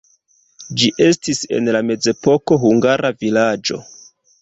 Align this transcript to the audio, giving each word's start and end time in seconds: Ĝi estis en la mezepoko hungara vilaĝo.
Ĝi 0.83 0.89
estis 1.09 1.43
en 1.59 1.71
la 1.77 1.83
mezepoko 1.91 2.61
hungara 2.67 3.15
vilaĝo. 3.25 3.83